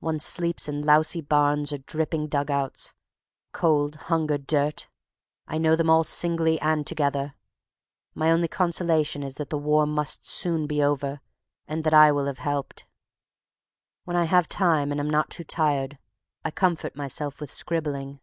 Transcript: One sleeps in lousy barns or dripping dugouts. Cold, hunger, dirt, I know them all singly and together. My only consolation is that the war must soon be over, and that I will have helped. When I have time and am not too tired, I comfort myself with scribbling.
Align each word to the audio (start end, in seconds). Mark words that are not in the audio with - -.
One 0.00 0.18
sleeps 0.18 0.68
in 0.68 0.82
lousy 0.82 1.20
barns 1.20 1.72
or 1.72 1.78
dripping 1.78 2.26
dugouts. 2.26 2.94
Cold, 3.52 3.94
hunger, 4.10 4.36
dirt, 4.36 4.88
I 5.46 5.56
know 5.56 5.76
them 5.76 5.88
all 5.88 6.02
singly 6.02 6.60
and 6.60 6.84
together. 6.84 7.36
My 8.12 8.32
only 8.32 8.48
consolation 8.48 9.22
is 9.22 9.36
that 9.36 9.50
the 9.50 9.56
war 9.56 9.86
must 9.86 10.26
soon 10.26 10.66
be 10.66 10.82
over, 10.82 11.20
and 11.68 11.84
that 11.84 11.94
I 11.94 12.10
will 12.10 12.26
have 12.26 12.38
helped. 12.40 12.86
When 14.02 14.16
I 14.16 14.24
have 14.24 14.48
time 14.48 14.90
and 14.90 14.98
am 14.98 15.08
not 15.08 15.30
too 15.30 15.44
tired, 15.44 15.96
I 16.44 16.50
comfort 16.50 16.96
myself 16.96 17.40
with 17.40 17.52
scribbling. 17.52 18.18